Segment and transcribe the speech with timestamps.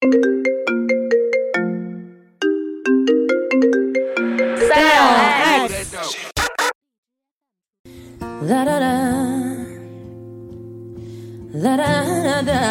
[0.00, 0.08] La
[8.64, 8.94] da da,
[11.52, 12.62] la da da.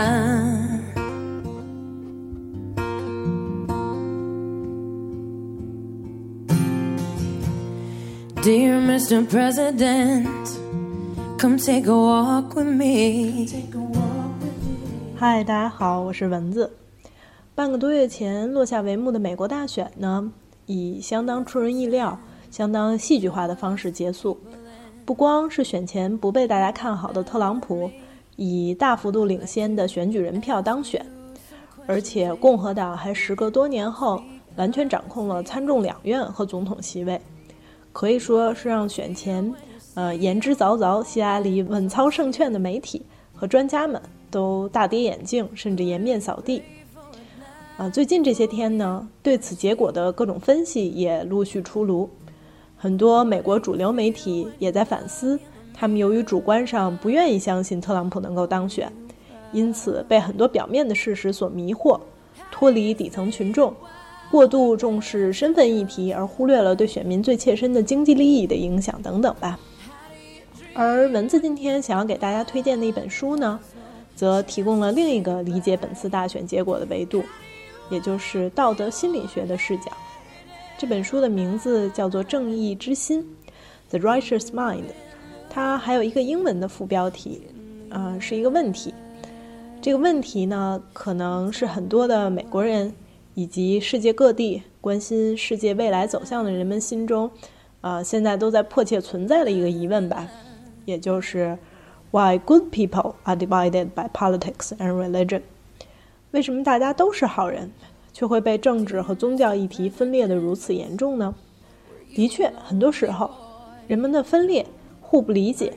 [8.42, 9.28] Dear Mr.
[9.30, 10.48] President,
[11.38, 13.46] come take a walk with me.
[15.18, 16.87] 嗨，大家好，我是蚊子。
[17.58, 20.32] 半个多月前落下帷幕的美国大选呢，
[20.68, 22.16] 以相当出人意料、
[22.52, 24.38] 相当戏剧化的方式结束。
[25.04, 27.90] 不光是选前不被大家看好的特朗普
[28.36, 31.04] 以大幅度领先的选举人票当选，
[31.88, 34.22] 而且共和党还时隔多年后
[34.56, 37.20] 完全掌控了参众两院和总统席位，
[37.92, 39.52] 可以说是让选前
[39.96, 43.02] 呃言之凿凿、希拉里稳操胜券的媒体
[43.34, 46.62] 和专家们都大跌眼镜，甚至颜面扫地。
[47.78, 52.10] 啊，最近这些天呢，对此结果的各种分析也陆续出炉，
[52.76, 55.40] 很多美国主流媒体也在反思，
[55.76, 58.92] 他们由于主观上不愿意相信特朗普能够当选，
[59.52, 62.00] 因此被很多表面的事实所迷惑，
[62.52, 63.72] 脱离底层群众，
[64.32, 69.60] 过度重视身份议题，而忽略了对选民最切身的经济利益的影响等等吧。
[70.74, 73.60] 而文字今天想要给大家推荐的一本书呢，
[74.16, 77.24] 则提供了另一个理解本次大选结果的维度。
[77.90, 79.92] 也就是道德心理学的视角。
[80.78, 83.22] 这本书的名字叫做《正义之心》
[83.90, 84.84] （The Righteous Mind），
[85.50, 87.42] 它还有一个英文的副标题，
[87.90, 88.94] 啊，是一个问题。
[89.82, 92.94] 这个问题呢，可能是很多的美国人
[93.34, 97.30] 以及世界各地关心世界未来走向的人们心中，
[97.82, 100.28] 啊，现在都在迫切存在的一个疑问吧。
[100.86, 101.58] 也就是
[102.12, 105.42] Why good people are divided by politics and religion？
[106.32, 107.72] 为什么大家都是好人，
[108.12, 111.34] 却会被政治和宗教议题分裂得如此严重呢？
[112.14, 113.30] 的确，很多时候，
[113.88, 114.66] 人们的分裂、
[115.00, 115.74] 互不理解，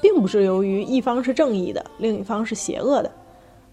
[0.00, 3.10] 并不是由于一方是正义的，另一方是邪恶的，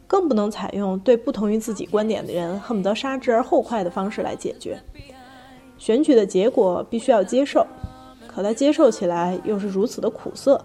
[0.08, 4.80] 更不能采用对不同于自己观点的人恨不得杀之而后快的方式来解决。
[5.78, 7.68] 选举的结果必须要接受，
[8.28, 10.64] 可他接受起来又是如此的苦涩，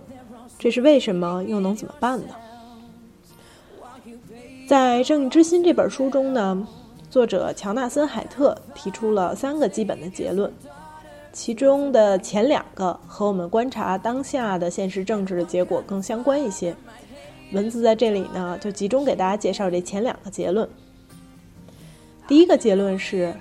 [0.59, 1.45] 这是为什么？
[1.47, 2.35] 又能怎么办呢？
[4.71, 6.65] 在《正义之心》这本书中呢，
[7.11, 10.49] 作者乔纳森·海特提出了三个基本的结论，
[11.33, 16.73] 其中的前两个和我们观察当下的现实政治的结果更相关一些。
[17.51, 20.69] 文字在这里呢，就集中给大家介绍这前两个结论。
[22.29, 23.35] 第一个结论是，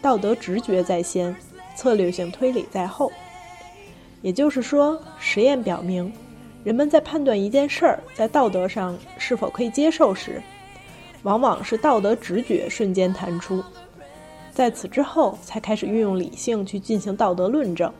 [0.00, 1.36] 道德直觉在先，
[1.76, 3.12] 策略性推理在后。
[4.22, 6.10] 也就是说，实验表明，
[6.64, 10.42] 人们在判断一件事儿在道德上是否可以接受时，
[11.22, 13.62] 往往是道德直觉瞬间弹出，
[14.52, 17.92] 在此之后才开始运用理性去进行道德论证，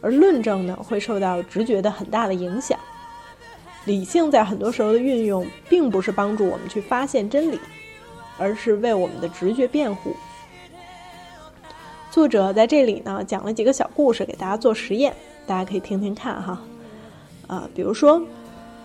[0.00, 2.78] 而论证呢会受到直觉的很大的影响。
[3.86, 7.58] 理性在很多时候的运用，并不是帮助我们去发现真理，
[8.38, 10.14] 而是为我们的直觉辩护。
[12.10, 15.14] 作者在这里呢讲了几个小故事给大家做实验，
[15.46, 16.60] 大家可以听听看哈。
[17.48, 18.22] 啊，比如说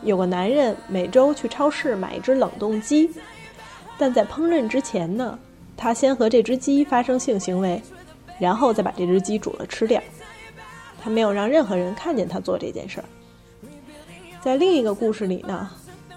[0.01, 3.11] 有个男人每周去超市买一只冷冻鸡。
[3.97, 5.38] 但在烹饪之前呢，
[5.78, 7.81] 他先和这只鸡发生性行为，
[8.39, 10.01] 然后再把这只鸡煮了吃掉。
[11.01, 13.05] 他没有让任何人看见他做这件事儿。
[14.41, 15.69] 在另一个故事里呢，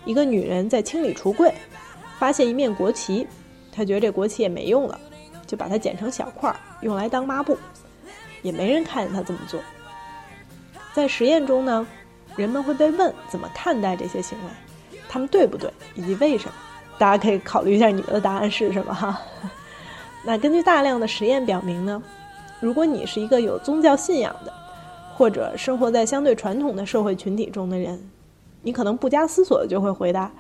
[0.05, 1.55] 一个女人在清理橱柜，
[2.19, 3.27] 发现一面国旗，
[3.71, 4.99] 她觉得这国旗也没用了，
[5.47, 7.57] 就把它剪成小块儿，用来当抹布，
[8.43, 9.61] 也没人看见她这么做。
[10.93, 11.87] 在实验中呢，
[12.35, 16.55] 人们会被问怎么看待这些行为，他们对不对，以及为什么。
[16.99, 19.19] 大家可以考虑一下你们的答案是什么哈。
[20.27, 22.03] 那根据大量的实验表明呢，
[22.61, 24.53] 如果你是一个有宗教信仰的，
[25.15, 28.11] 或者生活在相对传统的社会群体中的人，
[28.63, 30.31] 你可能不加思索的就会回答：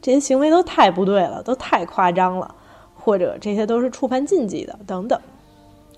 [0.00, 2.54] 这些行为都太不对了，都太夸张了，
[2.94, 5.20] 或者这些都是触犯禁忌的等等。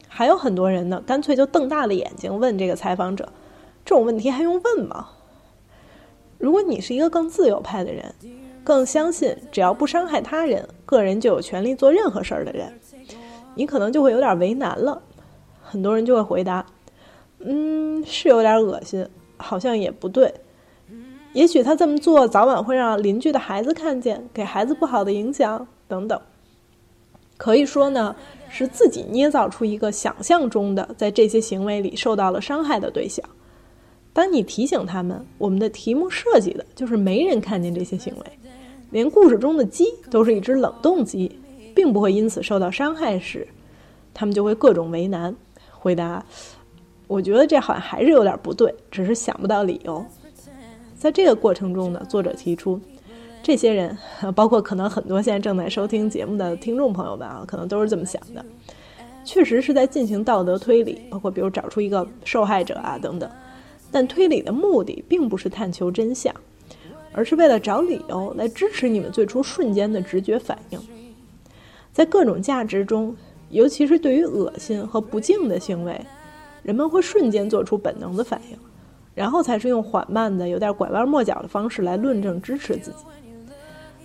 [0.08, 3.28] 还有很多人呢，干脆就瞪大了眼睛问这个采访者：
[3.84, 5.10] 这种问题还用问吗？
[6.38, 8.14] 如果你是一个更自由派的人。
[8.68, 12.70] 更相信，只要不伤害他人，个人就有权利做任何事儿的人，
[13.54, 15.00] 你可能就会有点为难了。
[15.62, 16.66] 很多人就会回答
[17.40, 20.34] ：“嗯，是有点恶心，好像也不对。
[21.32, 26.20] 也许他这么做，早晚会让邻居的孩子看见，给孩子不好的影响等等。
[27.38, 28.14] 可以说呢，
[28.50, 33.24] 是自己捏造出一个想象中的，在这些行为里受到了伤害的对象。
[34.12, 38.22] 当你提醒他们，我们的题目设计的就是没人看见这些行为。”
[38.90, 41.38] 连故事中的鸡都是一只冷冻鸡，
[41.74, 43.46] 并不会因此受到伤害时，
[44.14, 45.34] 他们就会各种为难，
[45.70, 46.24] 回答
[47.06, 50.04] ：“我觉得这好像还是有点不对，只是想不到理由。”
[50.96, 52.80] 在这个过程中呢，作者提出，
[53.42, 53.96] 这些人，
[54.34, 58.44] 包括可能很多现在正在收听节目的听众朋友们啊，可能都是这么想的，
[59.24, 63.30] 确实是在进行道德推理，包括比如找出一个受害者啊等等。
[63.92, 66.34] 但推理的目的并不是探求真相，
[67.12, 70.80] 而是为了找理由来支持你们最初瞬间的直觉反应。
[71.92, 73.16] 在各种价值中，
[73.50, 76.00] 尤其是对于恶心和不敬的行为，
[76.62, 78.58] 人们会瞬间做出本能的反应，
[79.14, 83.04] 然后才是用缓慢的、有点拐弯抹角的方式来论证支持自己。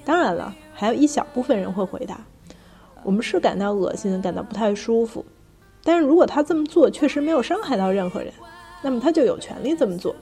[0.04, 2.20] 当然了，还有一小部分人会回答
[3.04, 5.24] ：“我们是感到恶心，感到不太舒服，
[5.84, 8.34] 但是如果他这么做确实没有伤害到任何人，
[8.82, 10.16] 那么他就有权利这么做。”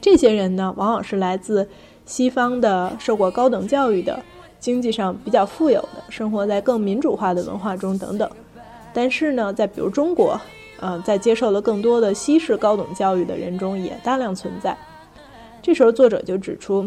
[0.00, 1.68] 这些人呢，往往是来自
[2.04, 4.20] 西方的、受过高等教育的。
[4.58, 8.30] 经济上比较富有的，生活在更民主化的文化中等等，
[8.92, 10.38] 但是呢，在比如中国，
[10.80, 14.76] 呃，在接受了更多的西式高等教育的人中也大量存在。
[15.62, 16.86] 这时候作者就指出，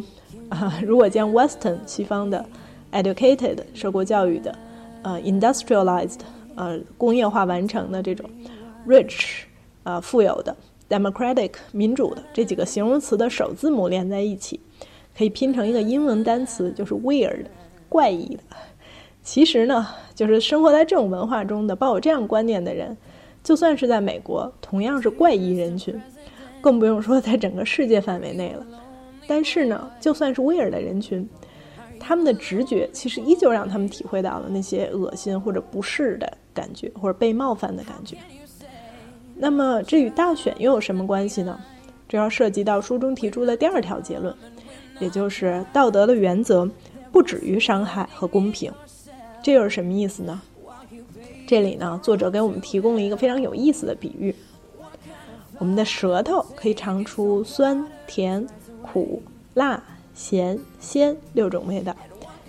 [0.50, 2.46] 啊， 如果将 Western 西方的
[2.92, 4.56] educated 受过教育的，
[5.02, 6.20] 呃，industrialized
[6.54, 8.30] 呃工业化完成的这种
[8.88, 9.46] rich
[9.82, 10.56] 啊富有的
[10.90, 14.60] democratic 民主的这几个形容词的首字母连在一起，
[15.18, 17.46] 可以拼成一个英文单词，就是 weird。
[17.90, 18.42] 怪异的，
[19.22, 22.98] 其实呢，就是生活在这种文化中的、抱有这样观念的人，
[23.44, 26.02] 就算是在美国，同样是怪异人群，
[26.60, 28.66] 更不用说在整个世界范围内了。
[29.28, 31.30] 但是呢，就算是 Weird 的人群，
[32.00, 38.18] 他们的直觉其实依旧让他们体会到了那些恶心或者不适的感觉，或者被冒犯的感觉。
[39.44, 41.60] 那么，这与大选又有什么关系呢？
[42.08, 44.34] 这要涉及到书中提出的第二条结论，
[45.02, 46.66] 也就是道德的原则。
[47.12, 48.72] 不止于伤害和公平，
[49.44, 50.42] 这又是什么意思呢？
[51.46, 54.34] 这里呢，作者给我们提供了一个非常有意思的比喻：
[55.58, 58.48] 我们的舌头可以尝出酸、甜、
[58.82, 59.22] 苦、
[59.56, 59.84] 辣、
[60.16, 61.94] 咸、鲜六种味道。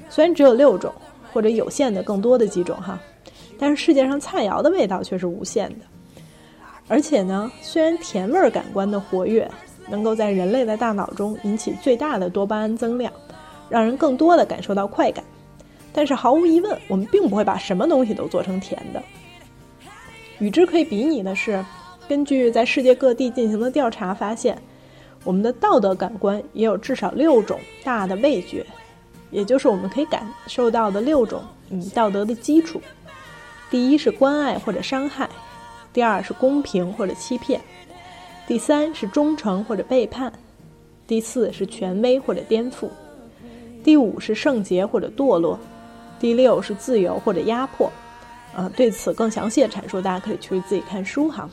[0.08, 0.94] 虽然只有六种，
[1.32, 3.00] 或者有限的更多的几种哈，
[3.58, 5.85] 但是世界上菜肴的味道却是无限的。
[6.88, 9.50] 而且呢，虽然甜味感官的活跃
[9.88, 13.12] 能够在人类的大脑中引起最大的多巴胺增量。
[13.70, 15.25] 让人更多的感受到快感，
[15.90, 19.02] 但是毫无疑问，我们并不会把什么东西都做成甜的。
[20.38, 21.64] 与之可以比拟的是，
[22.06, 24.56] 根据在世界各地进行的调查发现，
[25.25, 28.64] 我们的道德感官也有至少六种大的味觉，
[29.31, 32.81] 也就是我们可以感受到的六种嗯道德的基础。
[33.70, 35.28] 第一是关爱或者伤害，
[35.94, 37.61] 第二是公平或者欺骗，
[38.49, 40.31] 第三是忠诚或者背叛，
[41.06, 42.88] 第四是权威或者颠覆。
[43.85, 45.56] 第五是圣洁或者堕落，
[46.19, 47.93] 第六是自由或者压迫，
[48.56, 51.49] 啊，对此更详细的阐述，大家可以去自己看书哈。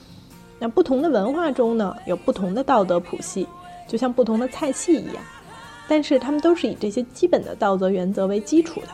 [0.57, 3.47] 那不同的文化中呢，有不同的道德谱系，
[3.87, 5.23] 就像不同的菜系一样，
[5.87, 8.87] 但是他们都是以这些基本的道德原则为基础的。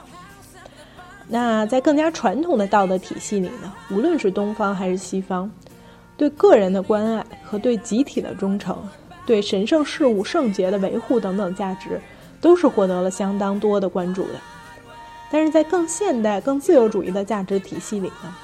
[1.27, 5.49] 那在更加传统的道德体系里呢，无论是东方还是西方，
[6.15, 8.77] 对个人的关爱和对集体的忠诚，
[9.25, 11.99] 对神圣事物圣洁的维护等等价值。
[12.39, 14.39] 都是获得了相当多的关注的，
[15.31, 18.35] 但是在更现代、更自由主义的价值体系里呢，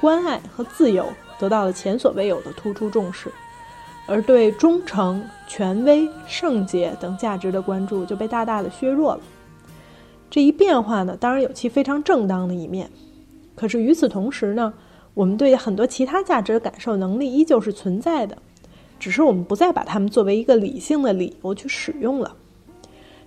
[0.00, 1.08] 关爱和自由
[1.40, 3.32] 得到了前所未有的突出重视，
[4.06, 9.20] 而对忠诚、权威、圣洁等价值的关注就被大大的削弱了。
[10.32, 12.88] 这一变化呢，当然有其非常正当的一面，
[13.54, 14.72] 可是与此同时呢，
[15.12, 18.38] 我们对很多其他价值的感受能力依旧是存在的，
[18.98, 22.34] 只是我们不再把它们作为一个理性的理由去使用了。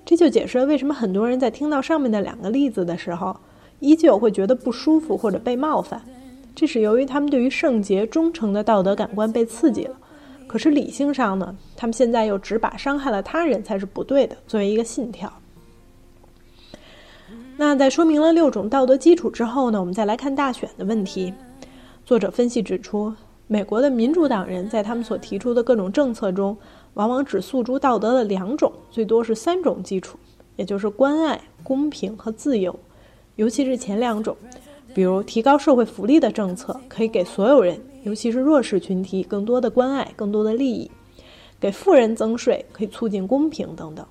[0.03, 3.37] 这就解释了为什么很多人在听到上面的两个例子的时候，
[3.79, 6.01] 依旧会觉得不舒服或者被冒犯。
[6.55, 9.95] 这是由于他们对于圣洁、忠诚的道德感官被刺激了。
[10.47, 15.31] 可是理性上呢，他们现在又只把伤害了他人才是不对的作为一个信条。
[17.57, 21.33] 那在说明了六种道德基础之后呢，我们再来看大选的问题。
[22.05, 23.13] 作者分析指出，
[23.47, 26.55] 美国的民主党人在他们所提出的各种政策中。
[26.95, 30.17] 往往只诉诸道德的两种，最多是三种基础，
[30.55, 32.73] 也就是关爱、公平和自由。
[33.35, 34.33] 尤其是前两种，
[34.93, 40.89] 比如提高社会福利的政策，可以给所有人，尤其是弱势群体更多的关爱、更多的利益；
[41.59, 44.05] 给富人增税，可以促进公平等等。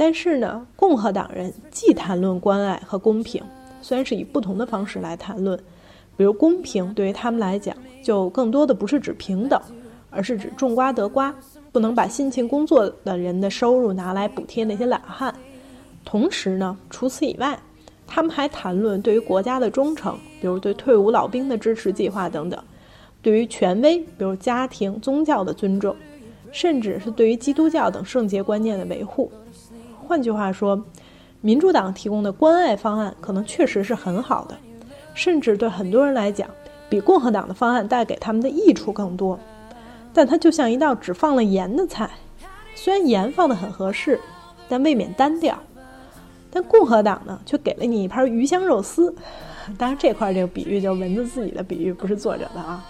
[0.00, 3.44] 但是呢，共和党人既谈论关爱和公平，
[3.82, 5.54] 虽然是以不同的方式来谈论，
[6.16, 9.60] 比如公平对于他们来讲，就更多的不是指平等，
[10.08, 11.34] 而是指种瓜得瓜。
[11.70, 15.34] 不能把辛勤工作的人的收入拿来补贴那些懒汉。
[16.02, 17.60] 同时呢，除此以外，
[18.06, 22.58] 他们还谈论对于国家的忠诚，比如对退伍老兵的支持计划等等；
[23.20, 25.94] 对于权威，比如家庭、宗教的尊重，
[26.50, 29.30] 甚至是对于基督教等圣洁观念的维护。
[30.10, 30.84] 换句话说，
[31.40, 34.58] 民主党提供的关爱方案可能确实是很好的，
[35.14, 36.50] 甚至对很多人来讲，
[36.88, 39.38] 比共和党的方案带给他们的益处更多。
[40.12, 42.10] 但它就像一道只放了盐的菜，
[42.74, 44.18] 虽然盐放的很合适，
[44.68, 45.56] 但未免单调。
[46.50, 49.14] 但共和党呢，却给了你一盘鱼香肉丝。
[49.78, 52.84] 当然，这块这个比喻就是文字自己的比喻，不是作者的啊。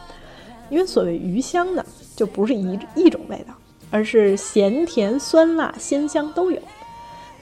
[0.71, 1.85] 因为所谓鱼香呢，
[2.17, 3.53] 就不是一一种味道，
[3.91, 6.59] 而是咸甜酸辣鲜香都有。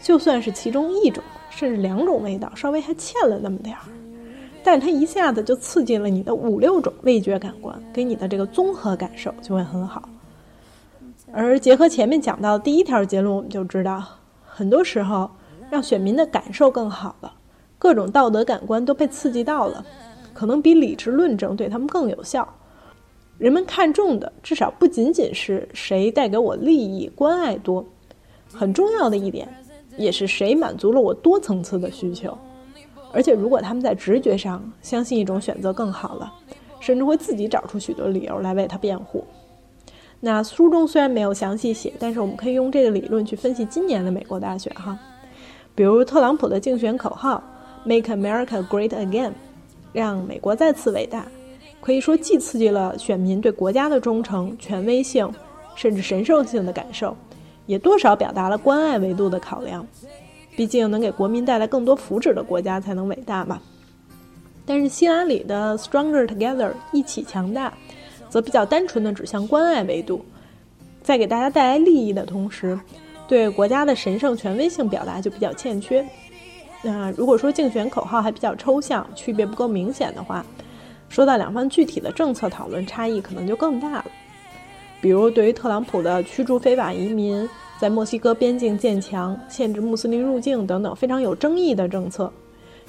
[0.03, 3.83] 就算是其中一种，甚至两种味道稍微还欠了那么点儿，
[4.63, 10.09] 但它一下子就刺激了你的五六种味觉感官，给你的这个综合感受就会很好。
[11.33, 14.05] 而结合前面讲到的第一条结论，我们就知道，
[14.45, 15.31] 很多时候。
[15.71, 17.31] 让选民的感受更好了，
[17.79, 19.85] 各种道德感官都被刺激到了，
[20.33, 22.49] 可能比理智论证对他们更有效。
[23.37, 27.85] 人们看重的至少不仅仅是谁带给我利益、关爱多，
[28.51, 29.47] 很重要的一点
[29.99, 32.37] 也是谁满足了我多层次的需求。
[33.13, 36.33] 而且，如果他们在直觉上相信一种选择更好了，
[36.79, 39.25] 甚至会自己找出许多理由来为他辩护。
[40.21, 44.99] 那书中虽然没有详细写，但是我们可以用这个理论去分析今年的美国大选哈。
[45.75, 47.43] 比如特朗普的竞选口号
[47.85, 49.33] “Make America Great Again”，
[49.93, 51.27] 让美国再次伟大，
[51.81, 55.33] 可以说既刺激了选民对国家的忠诚、权威性，
[55.77, 57.17] 甚至神圣性的感受，
[57.69, 59.87] 也多少表达了关爱维度的考量。
[60.57, 63.61] 毕竟能给国民带来更多福祉的国家才能伟大嘛。
[64.67, 67.73] 但是希拉里的 “Stronger Together” 一起强大，
[68.29, 70.25] 则比较单纯的指向关爱维度，
[71.01, 72.77] 在给大家带来利益的同时。
[73.29, 76.05] 对国家的神圣权威性表达就比较欠缺。
[76.83, 80.45] 那如果说竞选口号还比较抽象，区别不够明显的话，
[81.09, 84.07] 说到两方具体的政策讨论，差异可能就更大了。
[85.01, 92.33] 比如，对于特朗普的驱逐非法移民、在墨西哥边境建墙、限制穆斯林入境等等非常有争议的政策，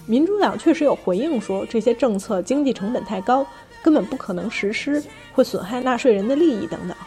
[0.08, 3.46] 民主党确实有回应说，这些政策经济成本太高，
[3.84, 6.98] 根本不可能实施，会损害纳税人的利益等等。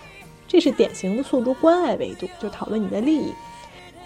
[0.46, 3.32] 这是典型的诉诸关爱维度，就讨论你的利益。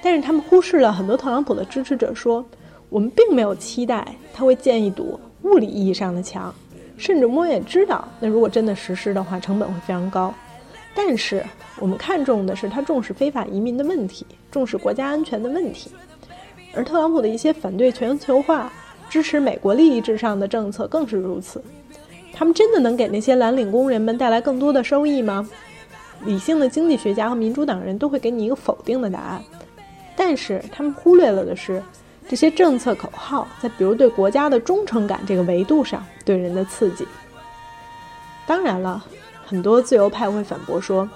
[0.00, 2.42] 但是他们忽视了很多特朗普的支持者说，
[2.88, 6.54] 我们并没有期待他会建一堵物理意义上的墙，
[6.96, 10.32] 甚至我们也知道，那如果真的实施的话，成本会非常高。
[10.96, 11.44] 但是
[11.78, 15.90] 我们看重的是他重视非法移民的问题，重视国家安全的问题。
[16.74, 18.72] 而特朗普的一些反对全球化、
[19.10, 21.62] 支持美国利益至上的政策更是如此。
[22.32, 25.46] 他们真的能给那些蓝领工人们带来更多的收益吗？
[26.24, 29.44] 理性的经济学家和民主党人都会给你一个否定的答案，
[30.16, 31.82] 但是他们忽略了的是，
[32.26, 37.06] 这些政策口号在比如对国家的忠诚感这个维度上对人的刺激。
[38.46, 39.04] 当然了，
[39.46, 41.08] 很多自由派会反驳说，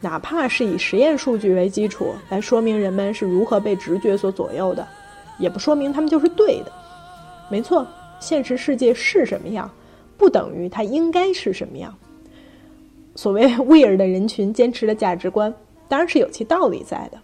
[0.00, 4.88] 哪怕是以实验数据为基础来说明人们是如何被直觉所左右的，
[5.38, 6.72] 也不说明他们就是对的。
[7.50, 7.86] 没错，
[8.20, 9.70] 现实世界是什么样，
[10.16, 11.94] 不等于它应该是什么样。
[13.14, 15.52] 所谓 weird 的人群坚持的价值观，
[15.88, 17.18] 当然是有其道理在的。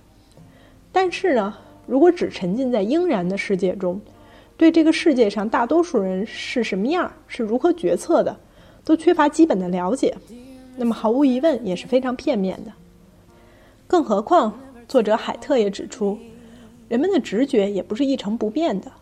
[0.93, 1.55] 但是呢，
[1.87, 4.01] 如果只沉浸在应然的世界中，
[4.57, 8.37] 对这个世界上大多数人是什么样、是如何决策的，
[8.85, 10.14] 都缺乏基本的了解，
[10.76, 12.73] 那么毫无疑问也是非常片面的。
[13.87, 16.19] 更何况，作者海特也指出，
[16.88, 18.93] 人们的直觉也不是一成不变的。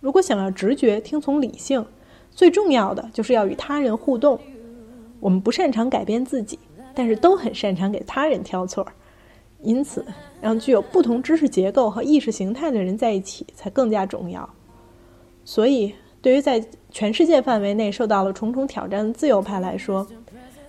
[0.00, 1.84] 如果想要直觉听从理性，
[2.30, 4.40] 最重要的就是要与他人互动。
[5.20, 6.58] 我们不擅长改变自己，
[6.94, 8.92] 但是都很擅长给他人挑错儿，
[9.62, 10.02] 因此，
[10.40, 14.48] 让具有不同知识结构和意识形态的人在一起才更加重要。
[15.44, 20.06] 所以，对于在全世界范围内受到了重重挑战的自由派来说，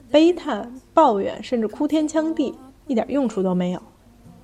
[0.09, 2.53] 悲叹、抱怨甚至哭天抢地
[2.87, 3.81] 一点用处都没有。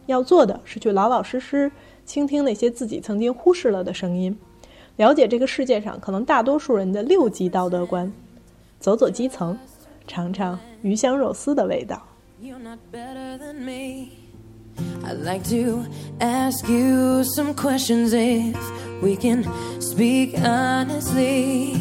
[0.06, 1.72] 要做的是去老老实实
[2.06, 4.38] 倾听那些自己曾经忽视了的声音，
[4.96, 8.12] 了解这个世界上可能大多数人的六级道德观，
[8.80, 9.58] 走走基层。
[10.10, 12.02] 尝尝鱼香肉丝的味道。
[15.04, 15.86] I'd like to
[16.20, 18.56] ask you some questions if
[19.02, 19.44] we can
[19.82, 21.76] speak honestly.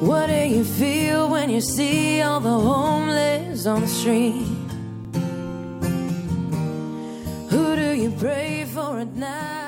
[0.00, 4.46] What do you feel when you see all the homeless on the street?
[7.50, 9.61] Who do you pray for at night?